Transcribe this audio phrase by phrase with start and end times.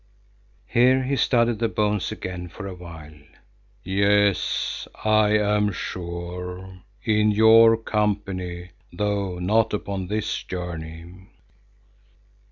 [0.65, 3.13] (Here he studied the bones again for a while.)
[3.83, 11.27] "Yes, I am sure, in your company, though not upon this journey."